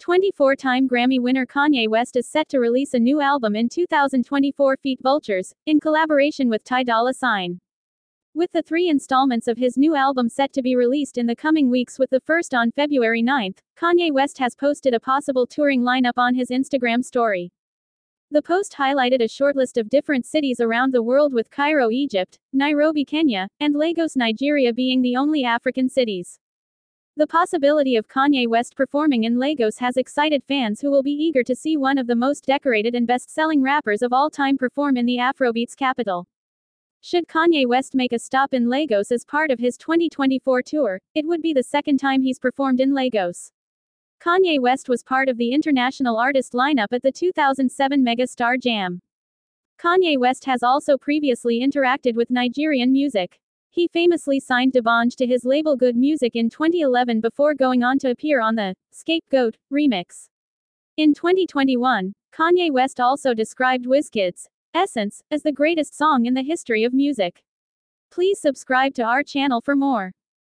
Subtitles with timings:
[0.00, 4.78] 24 time Grammy winner Kanye West is set to release a new album in 2024
[4.78, 7.60] Feet Vultures, in collaboration with Ty Dolla Sign.
[8.32, 11.68] With the three installments of his new album set to be released in the coming
[11.68, 16.16] weeks, with the first on February 9, Kanye West has posted a possible touring lineup
[16.16, 17.52] on his Instagram story.
[18.30, 23.04] The post highlighted a shortlist of different cities around the world, with Cairo, Egypt, Nairobi,
[23.04, 26.38] Kenya, and Lagos, Nigeria being the only African cities.
[27.20, 31.42] The possibility of Kanye West performing in Lagos has excited fans who will be eager
[31.42, 34.96] to see one of the most decorated and best selling rappers of all time perform
[34.96, 36.26] in the Afrobeats capital.
[37.02, 41.26] Should Kanye West make a stop in Lagos as part of his 2024 tour, it
[41.26, 43.52] would be the second time he's performed in Lagos.
[44.18, 49.02] Kanye West was part of the international artist lineup at the 2007 Megastar Jam.
[49.78, 53.40] Kanye West has also previously interacted with Nigerian music.
[53.72, 58.10] He famously signed D'banj to his label Good Music in 2011 before going on to
[58.10, 60.28] appear on the Scapegoat remix.
[60.96, 66.82] In 2021, Kanye West also described Wizkid's Essence as the greatest song in the history
[66.82, 67.44] of music.
[68.10, 70.10] Please subscribe to our channel for more.